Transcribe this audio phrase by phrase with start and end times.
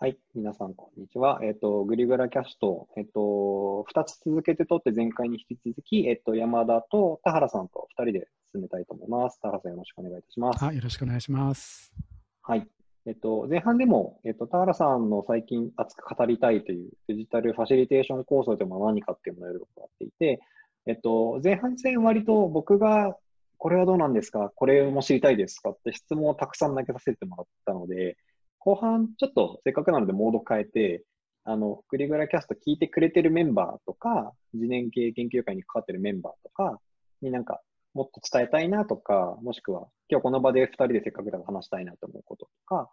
[0.00, 1.40] はい、皆さん、こんにちは。
[1.42, 9.40] えっ、と、グリグラキャスト、えっ、と、2つ続けて撮って、前回に引き続き、えっ、と、山田と田原さんと2人で進めたいと思います。
[9.40, 10.64] 田原さん、よろしくお願いいたします。
[10.64, 11.92] はい、よろしくお願いします。
[12.42, 12.68] はい。
[13.06, 20.40] えっと、前半でも、えっと、田原さんの最近熱く語りたいというデジタルファシリテーション構想というのは何かっていうものをいろいろやっていて、
[20.86, 23.16] えっと、前半戦割と僕が
[23.56, 24.52] これはどうなんですか？
[24.54, 25.70] これも知りたいですか？
[25.70, 28.16] って質問をたくさん投げさせてもらったので、
[28.58, 31.04] 後半ちょっとせっかくなのでモード変えて、
[31.44, 36.78] あの、グリグラキャスト聞いてくれてるメンバーとか、次年系研究会に関わってるメンバーとか
[37.22, 37.60] になんか
[37.94, 42.90] もっと伝えたいなとか、もしくは今日この場で2人でせっかくだから話したいなと思うこととか、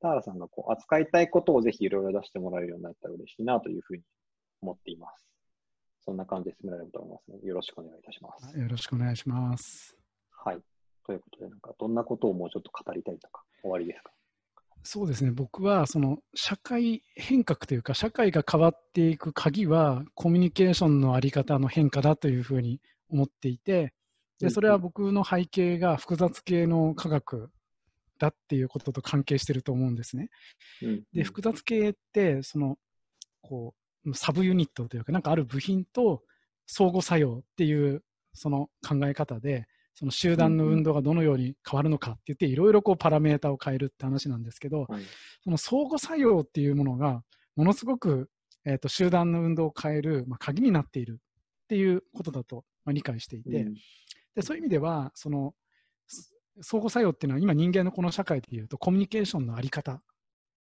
[0.00, 4.02] 田原さんがこう扱いたいことをぜひいろいろ出してもらえるようになったら嬉しいなというふうに
[4.62, 5.26] 思っています。
[6.04, 8.58] そんな感じで進められると思いますので、よろしくお願いいたします。
[8.58, 9.94] よろしくお願いします。
[10.30, 10.58] はい。
[11.04, 14.12] ということで、なんかどんなことをもうちょっと語りたいとか、終わりですか？
[14.82, 23.92] そうですね、僕はその社会変革というか、社会が変わっていく鍵は、コミュニケーションのあり方の変化だというふうに思っていて、
[24.38, 27.50] でそれは僕の背景が複雑系の科学
[28.18, 30.30] だっていうことと関係してると思うんですね。
[30.82, 32.76] うん、で、複雑系って、その、
[33.42, 36.22] こう、サブユニットというか、なんかある部品と
[36.66, 39.66] 相互作用っていうその考え方で、
[39.98, 45.02] その集団の運動がどのように変わるのかって言って、いろいろこうパラメータを変えるって話なんですけど、はい、
[45.42, 47.24] その相互作用っていうものが、
[47.56, 48.30] ものすごく、
[48.64, 53.74] えーと、集団の運動を変える、まあ、鍵になっているっていうことだと、まあ、理解していて、うん、
[54.36, 55.52] でそういう意味では、その
[56.60, 60.00] 相互作用っていうのは今人間のこの社会でいうとコミュニケーションのあり方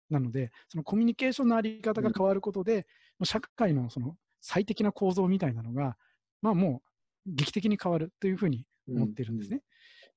[0.10, 2.88] なので、そのコミュニケーションのあり方が変わることで、
[3.20, 5.98] うん、社会のその最適な構造みたいなのが、
[6.42, 6.82] まあも
[7.26, 9.62] う劇的に変わるというふうに思っているんですね。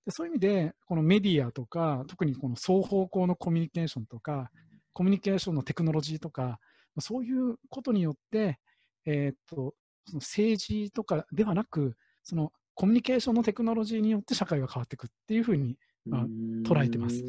[0.06, 4.50] でそういう意味で、このメディアとか、特にこの双方向のコミュニケーションとか、
[4.92, 6.58] コミュニケーションのテクノロジーとか、
[6.98, 8.58] そういうことによって、
[9.06, 9.74] えー、っと
[10.06, 15.76] その政治とかではなく、そのコミュニケーションのテクノロジーによって社会が変わっていくっていうふうに、
[16.06, 16.24] まあ、
[16.66, 17.22] 捉えてます。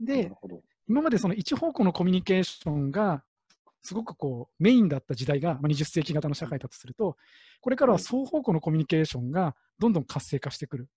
[0.00, 0.30] で、
[0.88, 3.24] 今までその一方向のコミュニケーションが
[3.82, 7.16] すごくこうメインだった時代が、まあ、20世紀型の社会だとすると、
[7.60, 10.88] これからは双方向のコミュニケーションがどんどん活性化してくる。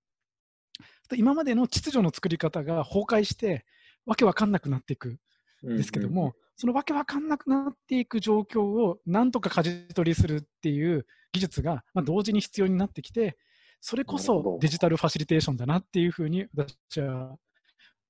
[1.15, 3.65] 今までの秩序の作り方が崩壊して、
[4.05, 5.19] わけわかんなくなっていく
[5.67, 13.37] んですけども、うんうん、そのわけわかんなくなっていく状況をなんとか舵取りするっていう技術が、まあ、同時に必要になってきて、
[13.81, 17.37] それこそデジタルファシリテーションだなっていうふうに私は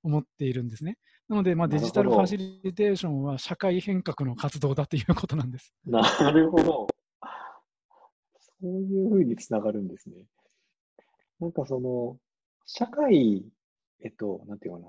[0.03, 0.97] 思っているんですね。
[1.29, 5.73] なので、まあ、デジタルファシリテーションは社会変革の活動だということなんです。
[5.85, 6.01] な
[6.31, 6.88] るほど。
[8.41, 10.25] そういうふうにつながるんですね。
[11.39, 12.18] なんかその、
[12.66, 13.45] 社会、
[14.01, 14.88] えっと、なんていうかな。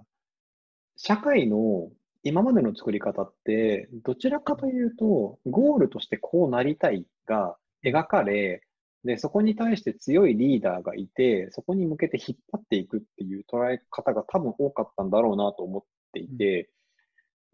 [0.96, 1.90] 社会の
[2.22, 8.62] 今までの作り方って、どちらかというと、ゴールとしてこうなりたいが描かれ、
[9.04, 16.70] で、そこに対して強いリーダーがいて、そこに向けて引っ張っていくっていう捉え方が多分多かったんだろうなと思っていて、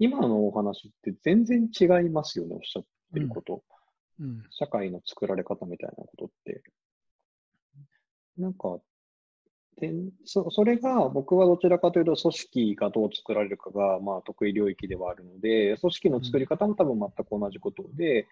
[0.01, 2.85] うん、今のお話って全然違いますよね、おっしゃっ
[3.15, 3.55] てること。
[3.55, 3.61] うん
[4.19, 6.63] うん、社会の作られ方みたいなことって。
[8.39, 8.79] なんか、
[9.79, 9.93] で
[10.25, 18.27] そそれが僕はどちらかというと組織がどう作られるかがまあ得意領域ではあるので、組織の作り方も多分全く同じことで、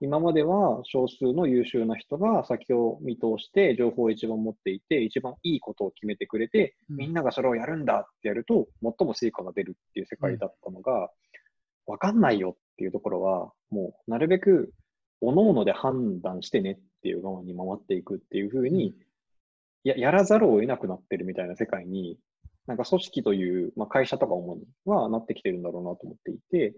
[0.00, 11.10] 今までは少数の優秀な人が先を見通して情報を一番持っていて、一番いいことを決めてくれて、みんながそれをやるんだってやると、最も成果が出るっていう世界だったのが、
[11.86, 14.72] わかんないよっていうところは、もうなるべく
[15.20, 18.94] 各々で判断してねっていう側に回っていくっていうふうに、
[19.82, 22.18] ややらざるを得なくなってるみたいな世界に、
[22.66, 26.74] なんか組織という、まあ、会社とか主にはなってきてるんだろうなと思っていて、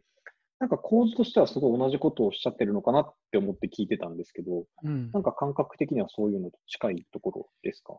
[0.60, 7.94] なんか構図としてはすごい同じことをおっしゃってるのかなって思って聞いてたんですけど、うん、なんか感覚的にはそういうのと近いところですか？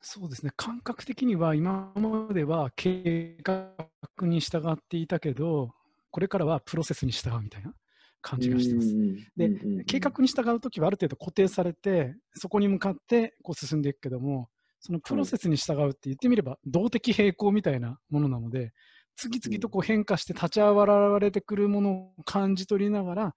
[0.00, 3.74] そうですね、感覚的には今までは計画
[4.22, 5.70] に従っていたけど、
[6.10, 7.74] これからはプロセスに従うみたいな
[8.22, 8.94] 感じがしてます。
[9.36, 14.48] で、計画に従うときはある程度固定されて、そこに向かってこう進んでいくけども、
[14.80, 18.72] そのプロセスに従うって言ってみれば、動的平衡みたいなものなので、
[19.16, 23.34] 次々とこう変化して立ち上がられてくるものを感じ取りながら、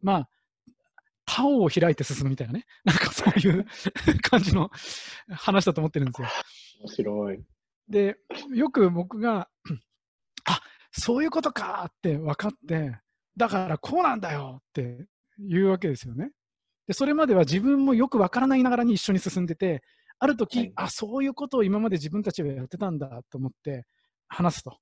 [0.00, 0.28] まあ、
[1.26, 3.66] 他を開いて進むみたいなね、 なんかそういう
[4.22, 4.70] 感じの
[5.30, 6.28] 話だと思ってるんですよ。
[6.80, 7.44] 面白い。
[7.88, 8.16] で、
[8.54, 9.48] よく僕が、
[10.44, 10.60] あ
[10.92, 13.00] そういうことかって分かって、
[13.36, 15.06] だからこうなんだよって
[15.38, 16.30] 言うわけですよね。
[16.86, 19.82] で、それまでは自分もよく分からないながらに一緒に進んでて、
[20.18, 23.84] ある時、はいあ、そういうことを今まで自分たちがやってたんだと思って
[24.28, 24.78] 話すと。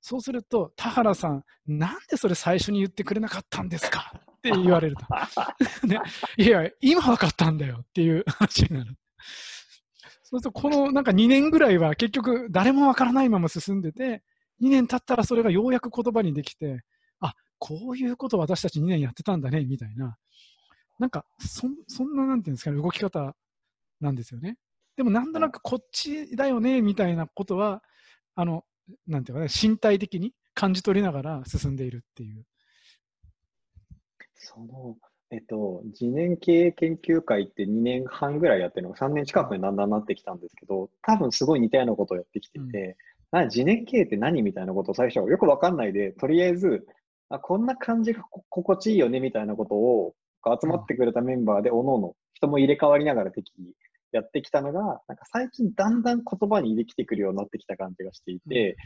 [0.00, 4.12] そうすると、田原さん、なんでそれ最初に言ってくれなかったんですか？
[4.14, 5.06] って言われると。
[5.86, 6.00] ね、
[6.36, 8.96] いや、今分かったんだよっていう話になる。
[10.22, 14.22] そうすると、このなんか2年ぐらいは結局誰も分からないまま進んでて、
[14.62, 16.82] 2年経ったらそれがようやく言葉にできて、
[17.20, 20.16] あこういうこと私たち2年やってたんだねみたいな、
[20.98, 23.36] なんかそそんななんていうんですかね、動き方
[24.00, 24.56] なんですよね。
[24.96, 27.82] でもなんとなくこっちだよねみたいなことは、
[28.34, 28.64] あの、
[29.06, 32.44] なんていうかね、身体的に感じ取りながら進んでいるっていう。
[34.34, 34.96] その、
[35.30, 42.96] えっと、次年経営研究会って2年半ぐらいやってるのが3年近くにだんだんなってきたんですけど、多分すごい似たようなことをやってきてて、
[43.32, 46.86] うん、次年経営って何みたいなことを最初はよくわかんないで、とりあえず、
[47.28, 53.72] あこんな感じが心地いいよねみたいなことを集まってくれたメンバーで、おのおの人も入れ替わりながら適宜
[54.16, 58.76] やってきたのが、なんか最近だんだん言葉にできてくるようになってきた感じがしていて、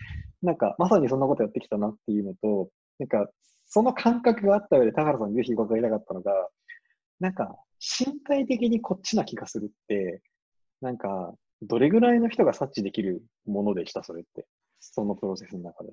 [0.42, 3.30] なんかまさにそんなことやってきたなっていうのと、なんか
[3.66, 6.32] その感覚があった上で、田原さんにぜひ伺いたかったのが、
[7.20, 10.22] なんか身体的にこっちな気がするって、
[10.80, 14.46] なんかどれぐらいの人が察知できるものでした、それって？
[14.80, 15.90] そのプロセスの中で。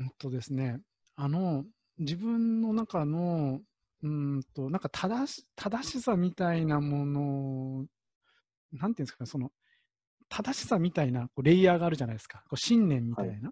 [0.00, 0.78] うんとですね、
[1.16, 1.64] あの、
[1.98, 3.60] 自分の中の
[4.02, 7.86] うんと、なんか正し正しさみたいなもの、
[8.72, 9.50] なんていうんですかね、その、
[10.28, 12.42] 正しさみたいなこうレイヤーがあるじゃないですか。
[12.48, 13.50] こう信念みたいな、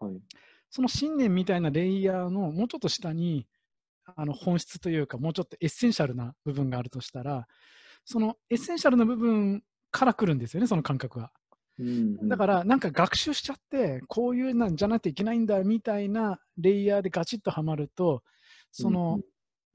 [0.00, 0.22] はい、はい。
[0.70, 3.46] その信念みたいなレイヤーのもうちょっと下に、
[4.14, 7.46] あの本質というか、もうちょっとエッセンシャルな部分があるとしたら、
[8.04, 11.32] そのエッセンシャルな部分から来るんですよね、その感覚は。
[11.78, 11.90] うんう
[12.24, 18.22] ん、だから、なんか学習しちゃって、こういうなんじゃなきゃいけないんだみたいなレイヤーでガチッとはまると、
[18.70, 19.20] その、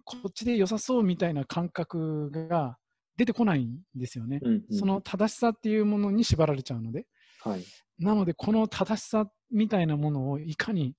[0.05, 2.77] こっちで良さそうみたいな感覚が
[3.17, 7.05] 出てこないんですよね、うんうん、その正しさっていうものに縛られちゃうので、
[7.43, 7.63] はい、
[7.99, 10.95] なのでこの正しさみたいなものをいかに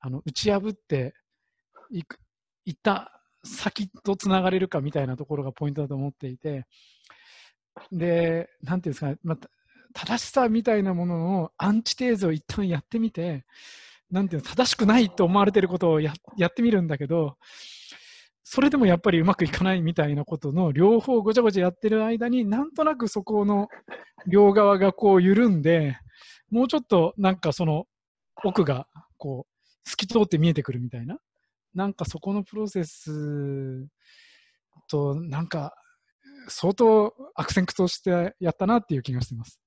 [0.00, 1.14] あの打ち破って
[1.90, 2.18] いく
[2.64, 3.12] いった
[3.44, 6.66] 先とつながれるかみたいなところがポイントだと思っていて。
[7.92, 9.36] で何ていうんですか、ま
[9.92, 13.44] 正しさみたいなもののアンチテーゼを一旦やってみて
[14.10, 16.12] なんていうの正しくないと思われてることをや
[16.44, 17.36] ってみるんだけど
[18.48, 23.66] それでもやっぱりうまくいかないみたいなことの両方ごちゃごちゃやってる間になんとなくそこの
[24.28, 25.98] 両側がこう緩んで
[26.48, 27.86] もうちょっとなんかその
[28.44, 31.18] 奥がこう透き通って見えてくるみたいな
[31.74, 33.88] なんかそこのプロセス
[34.88, 35.74] となんか
[36.46, 39.60] 相当悪戦苦闘してやったなっていう気がしてます。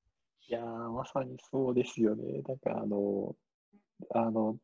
[0.48, 2.24] いやまさにそうですよね。
[2.48, 3.36] なんかあの、
[4.16, 4.56] あの、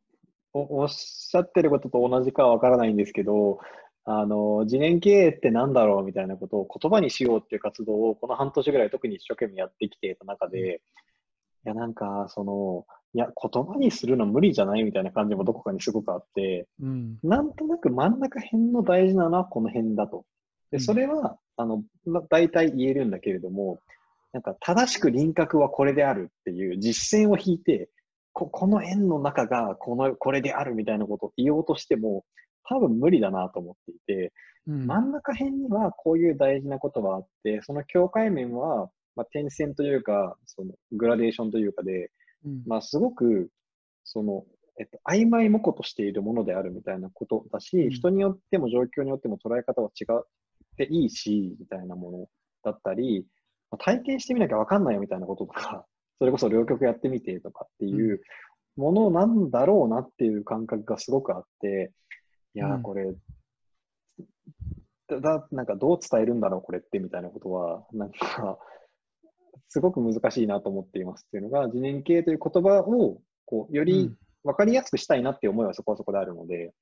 [0.54, 3.60] おっしゃってることと同じかはわからないんですけど、
[4.06, 10.82] あの、次年経営ってなんだろうみたいなことを言葉にしようっていう活動をこの半年ぐらい特に一生懸命やってきていた中で、
[11.66, 12.86] いや、なんか、その、
[13.16, 20.26] いや、言葉にするの無理じゃないみたいな感じもどこかにすごくあって、うん、なんとなく真ん中辺の大事なのはこの辺だと。
[20.70, 23.80] で、それは、あの、ま、大体言えるんだけれども、
[24.34, 27.90] なんか正しく輪郭はこれであるっていう実践を引いて、
[28.34, 32.26] ここの円の中がこのこれであるみたいなことを言おうとしても、
[32.68, 34.34] 多分無理だなと思っていて、
[34.68, 42.12] うん、真ん中辺にはこういう大事なことがあって、その境界面は、まあ、点線というか、そのグラデーションというかで、
[42.46, 43.50] うん、まあ、すごく、
[44.04, 44.44] その、
[44.80, 50.26] えっと、曖昧模糊としているものであるみたいなことだし、うん、人によっても状況によっても捉え方は違っ
[50.78, 52.28] ていいし、みたいなもの
[52.64, 53.26] だったり、
[53.72, 55.86] まあ、体験してみなきゃわかんないよみたいなこととか、
[56.20, 58.22] それこそ両極やってみてとかっていう
[58.78, 61.92] ものなんだろうなっていう感覚がすごくあって、
[62.56, 63.14] いや、これ、
[65.08, 68.58] だ、なんかどう伝えるんだろう、これってみたいなことは、なんか、
[69.68, 76.74] すごく難しいなと思っていますっていうのが、次年系という言葉を、こう、より分かりやすくしたいなっていう思いはそこはそこであるので、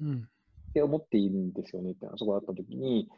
[0.00, 0.28] うん、
[0.70, 3.08] って思っているんですよねっていうのは、そこだったときに、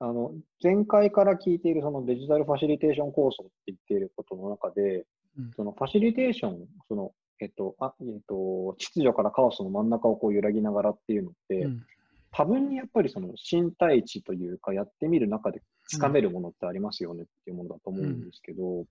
[0.00, 5.06] あの、前回から聞いているそのデジタルファシリテーション構想って言っていることの中で、
[5.38, 11.86] うん、そのファシリテーション、そのえっと、あ、えっと、秩序からカオスの真ん中をこう揺らぎながらっていうのって、うん、
[12.32, 18.86] 多分にやっぱりその身体値というか、やってみる中でつかめるものってありますよねっていうものだと思うんですけど、うん、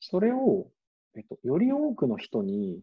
[0.00, 0.68] それを、
[1.16, 2.80] えっと、より多くの人に、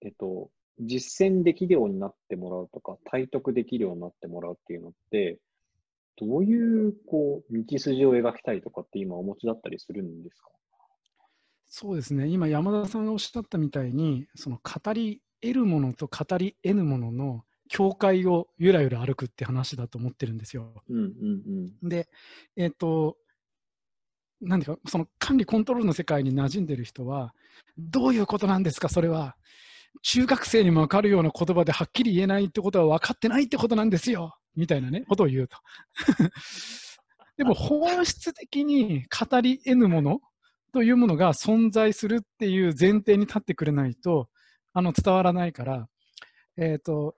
[0.00, 0.50] えっと、
[0.80, 5.38] 実践できるようになってもらうとか、体得できるようになってもらうっていうのって、
[6.16, 10.50] どういう、こう、道筋を描きたいとかって今お持ちだったりするんですか？
[11.74, 20.82] そうですね、今、山田さんがおっしゃったみたいに、その語り得るものと語り得ぬものの境界をゆらゆら歩くって話だと思ってるんですよ。
[20.90, 22.10] うんうんうん、で、
[22.56, 23.16] えっ、ー、と、
[24.42, 27.32] なんでか、その管理コントロールの世界に馴染んでる人は、
[27.78, 29.34] どういうことなんですか、それは。
[30.02, 35.56] 中学生にも分かるような言葉ではっきり言えないってことは分かってないってことなんですよみたいなね、ことを言うと。
[37.38, 40.20] でも本質的に語り得ぬもの
[40.72, 44.28] というものが存在するっていう前提に立ってくれないと
[44.72, 45.86] あの伝わらないから、
[46.56, 47.14] えっ、ー、と、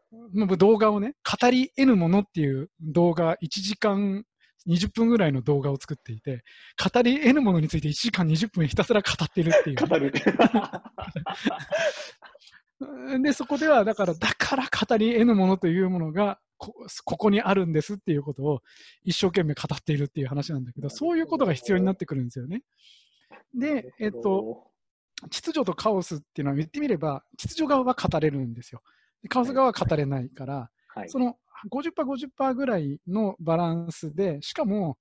[0.58, 4.24] 動画をね、語り得ぬものっていう動画、1時間
[4.68, 6.42] 20分ぐらいの動画を作っていて、
[6.92, 9.76] 語り得ぬものについて1時間20分ひたすら語ってるっていう。
[9.76, 10.12] 語る。
[13.22, 18.62] で、そこでは、だから、だから語り得ぬものというものがこ、ここにあるんですっていうことを
[19.04, 22.62] 一生懸命語っているっていう話なんだけど、そういうことが必要になってくるんですよね。
[23.54, 24.64] で、えっと、
[25.30, 28.82] 秩序とカオスっていうのは言ってみれば、秩序側は語れるんですよ。
[29.28, 31.36] カオス側は語れないから、はい、その
[31.70, 34.98] 50%、50%ぐらいのバランスで、しかも、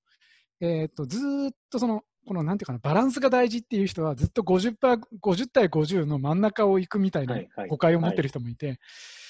[0.61, 1.19] えー、とず
[1.51, 7.37] っとその、このなんていうかな、バランスが大事っていう人は、ずっと50%、50対50の真ん中を行くみたいな
[7.67, 8.71] 誤解を持ってる人もいて、はい。
[8.71, 8.79] はい、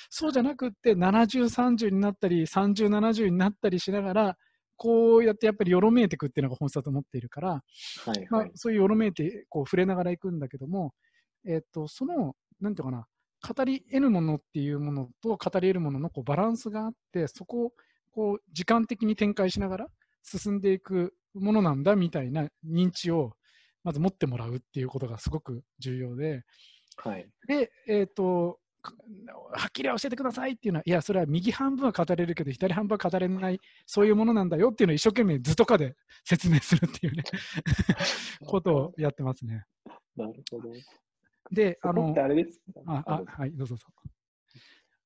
[0.10, 4.38] そうじゃなくて、70、30になったり、30、70になったりしながら、
[4.84, 7.62] こうやってやっぱりよろめいていくっていうのが本質だと思っているから、は
[8.08, 10.94] いはい、まあ、そういうよろめいてこう触れながらいくんだけども、
[11.48, 13.08] えっ、ー、と、その、なんていうかな、
[13.48, 17.72] 語り得るものっていうものと語り得るもののこうバランスがあって、そこを
[18.12, 19.88] こう時間的に展開しながら
[20.22, 23.32] 進んでいくものなんだみたいな認知を
[23.86, 26.44] まず持ってもらうっていうことがすごく重要で、
[26.98, 37.24] はい、で、えっ、ー、と、はっきり教えてくださいっていうのは、いや、それは右半分は語れるけど、左半分は語れない、そういうものなんだよっていうのを一生懸命図とかで説明するっていうね
[38.46, 39.66] ことをやってますね。
[40.16, 40.70] なるほど。
[41.52, 42.62] で、あの、あれです。
[42.86, 43.88] あ、あ、はい、どうぞどうぞ。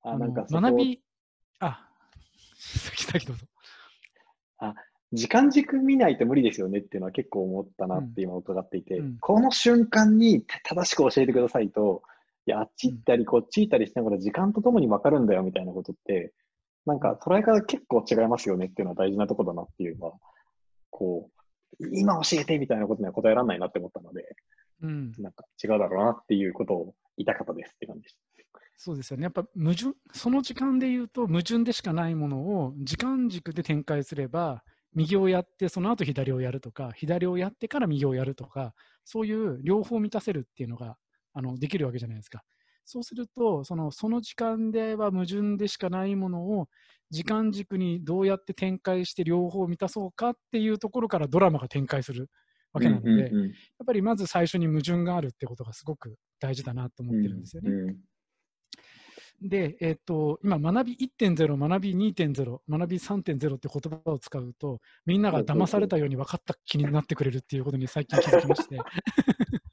[0.02, 1.02] あ、なんか学び、
[1.60, 1.90] あ、
[2.58, 3.46] 先どうぞ。
[4.60, 4.74] あ、
[5.14, 12.04] 時間軸見ないと無理ですよねっていうのは結構思ったなって今伺っていて、うん、この瞬間に正しく教えてくださいと、
[12.48, 16.34] いや、あっち行ったりこっち行ったりしながら時間とともに分かるんだよみたいなことって、
[16.86, 20.14] なんか捉え方結構違いますよねっていうのは大事なところだなっていうのは、
[20.90, 21.30] こ
[21.80, 24.24] う、今教えてみたいなことには答えられないなって思ったので、
[24.82, 28.18] うん、なんか違うだろうなっていうことを言いたかったですって感じです。
[28.78, 29.24] そうですよね。
[29.24, 34.64] やっぱ矛盾、その時間で言うと矛盾でしかないものを時間軸で展開すれば、
[34.94, 38.74] 右をやって、その後左をやるとか、左をやってから右をやるとか、
[39.04, 40.96] そういう両方満たせるっていうのが
[41.38, 42.42] あのできるわけじゃないですか。
[42.84, 46.68] そうすると、そのその時間では矛盾でしかないものを
[47.12, 52.30] 時間軸にどうやって展開して両方満たそうかっていうところからドラマが展開する
[52.74, 53.54] わけなので、うんうんうん、やっ
[53.86, 57.72] ぱりまず最初に矛盾があるってことがすごく大事だなと思ってるんですよね。
[57.72, 68.78] うんうん、で、えーと、今、学び1.0、学び2.0、学び3.0って言葉を使うと、みんなが騙されたように分かった気になってくれるっていうことに最近気づきまして。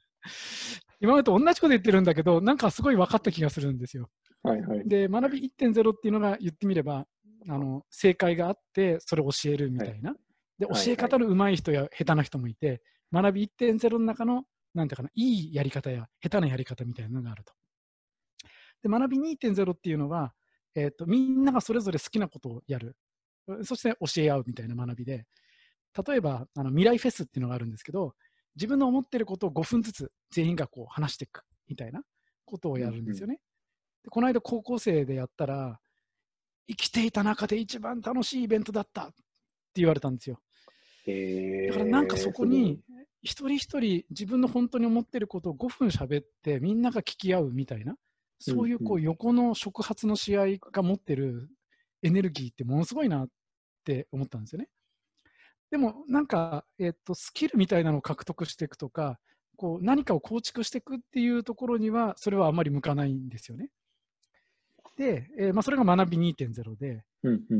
[1.01, 4.09] 今までと同じこと言ってるんだけど、なんかすごい分かった気がするんですよ。
[4.43, 7.05] はいはい、で、学び1.0っていうのが言ってみれば、
[7.47, 10.11] あの正解があって、それを教えるみたいな。
[10.11, 10.19] はい
[10.59, 17.53] で、教え方の上手い人や下手な人もいて、学び1.0の中の、なんていうかな、いいやり方や下手なやり方みたいなのがあると。
[18.83, 20.33] で、学び2.0っていうのは、
[20.75, 22.95] えーと、みんながそれぞれ好きなことをやる。
[23.63, 25.25] そして教え合うみたいな学びで、
[26.07, 28.15] 例えばあの未来フェスっていうのがあるんですけど、
[28.55, 32.01] 自分の思ってることを5分ずつ全員がこう話していくみたいな
[32.45, 33.39] ことをやるんですよね。
[34.03, 35.79] でこの間高校生でやったら、
[36.67, 39.13] 生きていた中で一番楽しいイベントだったって
[39.75, 40.39] 言われたんですよ。
[41.05, 42.79] だからなんかそこに
[43.21, 47.95] 一人一人自分の本当に思ってることを5分喋ってみんなが聞き合うみたいな
[48.39, 51.49] そういうこう横の触発の試合が持ってる
[52.01, 53.27] エネルギーってものすごいなっ
[53.83, 54.67] て思ったんですよね。
[55.75, 59.19] でもなんか、えー、とスキルみたいなのを獲得していくとか
[59.57, 63.67] こう何かを構築していくっていうところにはそれはあんまり向かないんですよね。
[64.97, 67.03] で、えーまあ、それが学び2.0で、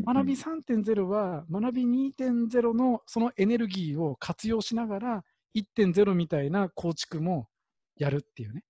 [0.06, 7.50] 学び3.0は学び2.0のそのエネルギーを活用しながら1.0みたいな構築も
[7.98, 8.64] やるっていうね。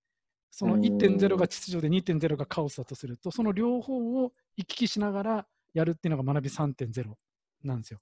[0.50, 7.12] その1.0が秩序で2.0がカオスだとすると、その両方を行き来しながらやるっていうのが学び3.0
[7.62, 8.00] なんですよ。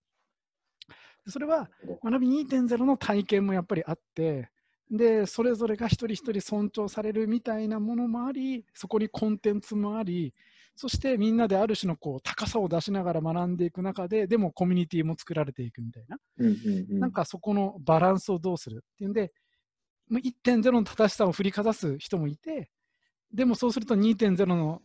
[1.26, 1.70] それは
[2.02, 4.50] 学び2.0の体験もやっぱりあって、
[4.90, 10.34] で、それぞれが一人一人尊重されるみたいなものもあり、そこにコンテンツもあり、
[10.76, 19.32] そしてみんなである種のこう高さを出しながら学んでいく中で、でもコミュニティも作られていくみたいな、うんうんうん、なんかそこのバランスをどうするっていうんで、
[20.12, 22.70] 1.0の正しさを振りかざす人もいて、
[23.32, 24.82] でもそうすると2.0の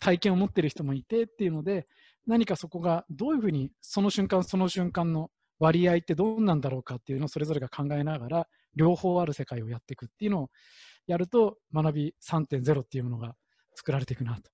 [0.00, 1.86] 体験を持っている人もいてっていうので、
[2.26, 10.50] 何かそこがどういうふうにその瞬間その瞬間の割合ってどうなんだろうかっていうのをそれぞれが考えながら、両方ある世界をやっていくっていうのを
[11.06, 13.34] やると、学び3.0っていうものが
[13.74, 14.50] 作られていくなと。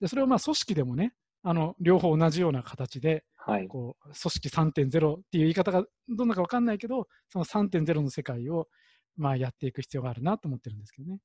[0.00, 3.68] でそれをまあ組織でもね、あの両方同じような形で、はい。
[3.68, 8.68] こう組織3.0っていう言い方がどんなか分かんないけど、その3.0の世界を
[9.16, 11.18] まあやっていく必要があるなと思ってるんですけどね。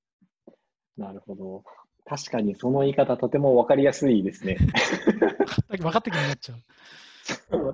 [0.98, 1.64] なるほど。
[2.06, 4.58] 確かにその言い方とても分かりやすいですね。
[5.70, 6.60] 分かった気になっちゃう。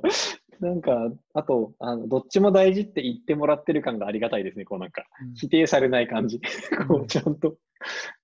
[0.60, 6.40] なんか、あとあの、どっちも大事って言ってもらってる感がありがたいですね、こうなんか、うん、否定されない感じ、
[6.88, 7.58] こうちゃんと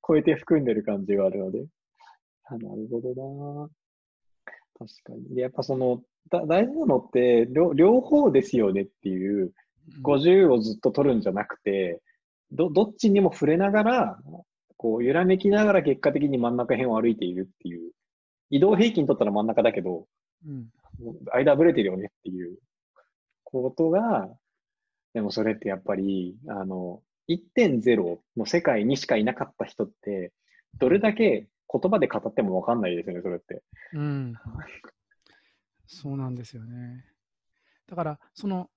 [0.07, 1.65] 超えて含んでる感じがあるので。
[2.45, 3.69] あなるほどな。
[4.77, 5.39] 確かに。
[5.39, 9.53] やっぱその、だ大事なのって両、両方ですよねっていう、
[10.03, 12.01] 50をずっと取るんじゃなくて、
[12.51, 14.19] どどっちにも触れながら、
[14.77, 17.91] こう、揺らめきながら結果的に真ん中辺を歩いているっていう。
[18.49, 20.07] 移動平均取ったら真ん中だけど、
[20.45, 20.67] うん、
[21.33, 22.57] 間ぶれてるよねっていう
[23.43, 24.29] ことが、
[25.13, 30.31] でもそれってやっぱり、あの、1.0の世界にしかいなかった人って、
[30.77, 33.61] どれだけ言葉で語っても分かんないですよね、それって。
[33.93, 34.33] うん。
[35.85, 37.05] そうなんですよね。
[37.87, 38.69] だから、その、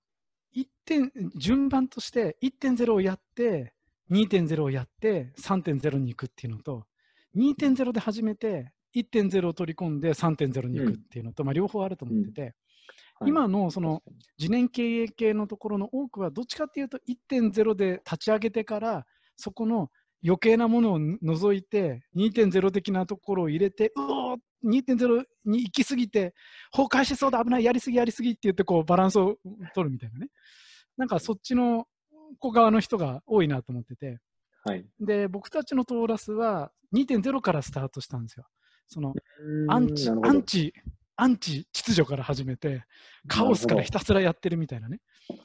[0.53, 3.73] 1点、順番として1.0をやって、
[4.11, 6.85] 2.0をやって3.0に行くっていうのと、
[7.35, 12.47] 2.0で始めて1.0を取り込んで3.0に行くっていうのと、うん、まあ、両方あると思ってて、うん。
[12.47, 14.03] はい、今のその
[14.37, 19.05] 次年経営系のところの多くはどっちかっていうと1.0で立ち上げてから
[19.37, 19.89] そこの
[20.23, 26.33] 余計なものを除いて2.0的なところを入れてうお2.0に行き過ぎて
[26.71, 29.37] 崩壊しそうだ危ないやりすぎやりすぎって言ってこうバランスを
[29.75, 30.27] 取るみたいなね。
[30.97, 31.85] なんかそっちの
[32.39, 34.17] 子側の人が多いなと思ってて、
[34.63, 38.45] はい、で僕たちのトーラスは2.0からスタートしたんですよ
[38.87, 39.13] その
[39.69, 40.73] アンチ、アンチ、
[41.17, 42.83] アンチ秩序から始めて、
[43.27, 44.99] カオスからひたすらやってるみたいなね。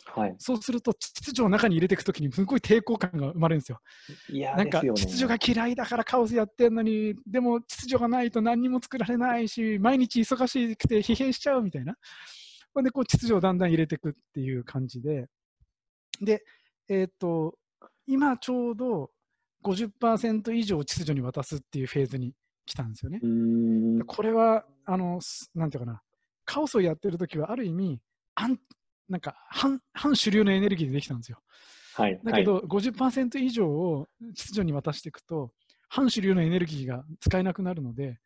[0.05, 3.81] はい、そうすると、秩序の中に入れていくときに、すごい抵抗感が生まれるんですよ。
[4.29, 11.95] いやなんか、秩序が嫌いだからカオスやってるのに、でも秩序がないと何にも作られないし、毎日忙しくて疲弊しちゃうみたいな。
[12.75, 15.27] ほんで、こう、秩序をだんだん入れていくっていう感じで。
[16.21, 16.43] で、
[16.89, 17.55] えっ、ー、と、
[18.07, 19.11] 今ちょうど
[19.65, 22.35] 50%以上秩序に渡すっていうフェーズに
[22.71, 23.21] 来たんですよね。
[24.07, 25.19] これは、あの、
[25.57, 26.03] なんていうかな、
[26.45, 28.01] カオスをやってる時はある意味、
[28.37, 28.59] あん
[29.09, 31.41] なんか反反主流のエネルギーでできたんですよ。
[31.95, 35.51] はい、だけど、はい、50%以上を秩序に渡していくと、
[35.89, 38.21] 反主流のエネルギーが使えなくなるので、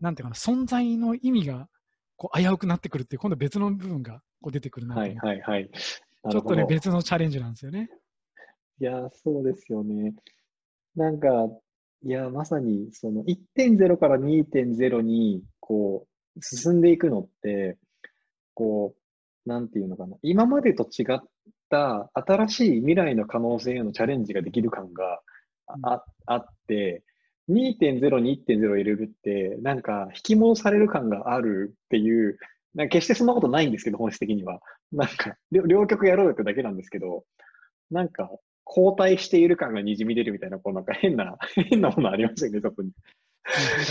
[0.00, 1.68] なんていうかな、存在の意味が
[2.16, 5.70] こう危うくなってくるっていう、今度別の部分がこう出てくるなはいはいはい。
[5.72, 7.88] ちょっとね、別のチャレンジなんですよね。
[8.80, 10.14] いや、そうですよね。
[10.96, 11.28] なんか、
[12.06, 17.78] いや、まさに、その1.0から2.0に、こう、進んでいくのって、
[18.52, 18.94] こ
[19.46, 21.20] う、なんていうのかな、今までと違っ
[21.70, 25.20] た新しい未来の可能性へのチャレンジができる感が
[25.82, 27.04] あ,、あって、
[27.48, 32.38] 2.0に1.0を入れるって、なんか引き戻される感があるっていう、
[32.74, 34.60] なんか決してそんなことないんですけど、本質的には。
[34.92, 37.24] なんか、両極やろうよってだけなんですけど、
[37.90, 38.30] なんか、
[38.66, 41.36] 交代している感がにじみ出るみたいな、こうなんか変な、
[41.70, 42.90] 変なものありますよね、そこに。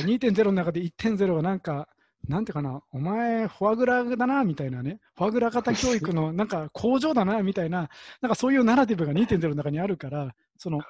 [0.05, 1.87] 2.0の中で1.0はなんか、
[2.27, 7.89] なんていうかな、お前、フォアグラだな、みたいなね、フォアグラ型教育の なんか工場だな、みたいな、
[8.21, 10.81] なんかそういうナラティブが2.0の中にあるから、その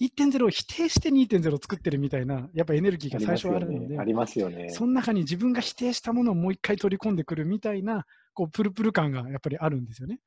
[0.00, 4.68] 1.0を否定して2.0を作ってるみたいな、やっぱエネルギーが最初あるので、ありますよね。
[4.68, 10.20] その中に自分が否定したものをもう一回取り込んでくるみたいな、こう、プルプル感がやっぱりあるんですよね。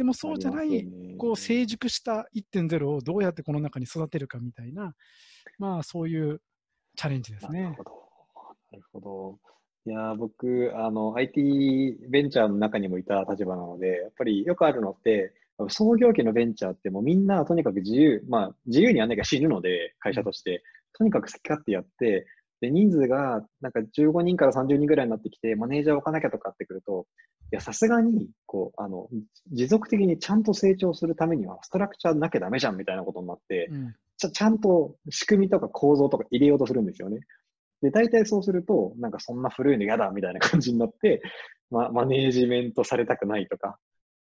[0.00, 4.94] でもそうじゃない、こう成熟した1.0をどうやってこの中に育てるかみたいな、
[5.58, 6.40] まあそういう
[6.96, 7.64] チャレンジですね。
[7.64, 7.90] なるほど。
[8.72, 9.38] なるほど。
[9.84, 15.34] いや僕、あの、IT ベンチャーの中にもいた立場なので、やっぱりよくあるのって、
[15.68, 20.62] 創業期のベンチャーってもうみんなとにかく自由、まあ自由にやんなきゃ死ぬので、会社として、
[20.94, 22.24] とにかく好き勝手やって、
[22.60, 27.06] で、人数がなんか15人から30人ぐらいになってきて、マネージャーを置かなきゃとかってくると、
[27.52, 29.08] いや、さすがに、こう、あの、
[29.50, 37.20] 持続的にちゃんと成長するためには、ストラクチャーなきゃダメじゃんみたいなことになって、うん、ちゃちゃんと仕組みとか構造とか入れようとするんですよね。
[37.82, 41.22] で、大体そうすると、なんかそんな古いの嫌だみたいな感じになって、
[41.70, 43.78] ま、マネージメントされたくないとか、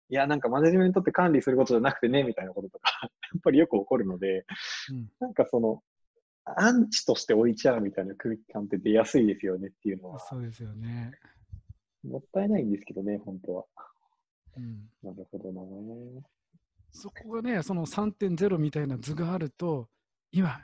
[0.08, 4.44] いや、なんかマネジメントって管理することじゃなくてね、みたいなこととか、やっぱりよく起こるので、
[4.92, 5.82] うん、なんかその、
[6.46, 10.20] アンチとして置いちゃうみたいな空気感って出やすいですよねっていうのは。
[10.20, 11.12] そうですよね。
[12.04, 13.64] もったいないんですけどね、本当は。
[14.56, 15.62] うん、なるほどな。
[16.92, 19.88] そこがね、その3.0みたいな図があると、
[20.30, 20.60] 今、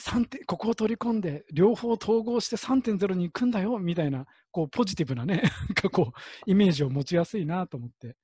[0.00, 5.42] 3点ここを取り込んで、両方統合して3.0に行くんだよみたいな、こうポジティブなね、
[5.92, 8.16] こうイメージを持ちやすいなと思って。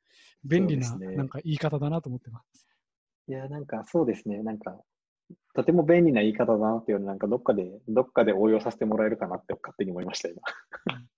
[0.47, 2.67] 便利な、ねなんか言い方だなと思ってます。
[3.29, 4.43] いや、なんかそうですね。
[4.43, 4.79] なんか、
[5.55, 10.43] とても便利な言い方だなっていうのをなんかどっかで、どっかで応用させてもらえるかなって勝手に思いました、今。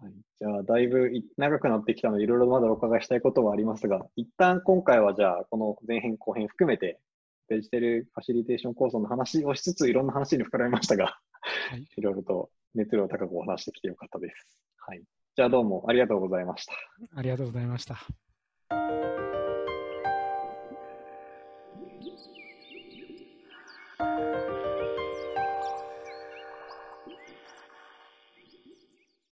[0.00, 7.00] はい、じゃあ、だいぶい長くなってきたので、いろいろまだお伺いしたいことはありますが、一旦今回はじゃあ、この前編後編含めて、
[7.48, 11.04] デジタルファシリテーション構想の話をしつつ、いろんな話に膨らみましたが、
[11.42, 14.58] はい いろいろと熱量高くお話してきてよかったです。
[14.78, 15.02] はい。
[15.34, 16.72] じゃあ、どうもありがとうございました。
[17.16, 17.96] ありがとうございました。